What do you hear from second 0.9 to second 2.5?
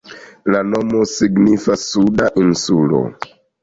signifas "Suda